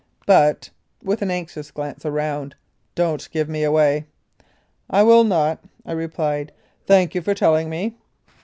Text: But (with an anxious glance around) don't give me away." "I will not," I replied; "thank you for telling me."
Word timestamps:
But 0.25 0.71
(with 1.03 1.21
an 1.21 1.29
anxious 1.29 1.69
glance 1.69 2.07
around) 2.07 2.55
don't 2.95 3.29
give 3.29 3.47
me 3.47 3.63
away." 3.63 4.05
"I 4.89 5.03
will 5.03 5.23
not," 5.23 5.59
I 5.85 5.91
replied; 5.91 6.51
"thank 6.87 7.13
you 7.13 7.21
for 7.21 7.35
telling 7.35 7.69
me." 7.69 7.97